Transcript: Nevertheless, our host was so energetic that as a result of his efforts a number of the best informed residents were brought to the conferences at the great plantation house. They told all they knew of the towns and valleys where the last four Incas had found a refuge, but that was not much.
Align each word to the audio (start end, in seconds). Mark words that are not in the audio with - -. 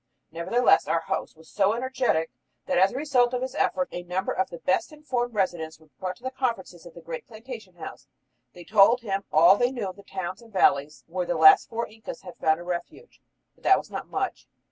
Nevertheless, 0.31 0.87
our 0.87 1.01
host 1.01 1.37
was 1.37 1.47
so 1.47 1.73
energetic 1.75 2.31
that 2.65 2.79
as 2.79 2.91
a 2.91 2.95
result 2.95 3.35
of 3.35 3.43
his 3.43 3.53
efforts 3.53 3.93
a 3.93 4.01
number 4.01 4.31
of 4.31 4.49
the 4.49 4.57
best 4.57 4.91
informed 4.91 5.35
residents 5.35 5.79
were 5.79 5.89
brought 5.99 6.15
to 6.15 6.23
the 6.23 6.31
conferences 6.31 6.87
at 6.87 6.95
the 6.95 7.01
great 7.03 7.27
plantation 7.27 7.75
house. 7.75 8.07
They 8.53 8.63
told 8.63 9.03
all 9.31 9.57
they 9.57 9.71
knew 9.71 9.87
of 9.89 9.97
the 9.97 10.01
towns 10.01 10.41
and 10.41 10.51
valleys 10.51 11.03
where 11.05 11.27
the 11.27 11.37
last 11.37 11.69
four 11.69 11.85
Incas 11.85 12.21
had 12.23 12.35
found 12.37 12.59
a 12.59 12.63
refuge, 12.63 13.21
but 13.53 13.63
that 13.63 13.77
was 13.77 13.91
not 13.91 14.07
much. 14.09 14.47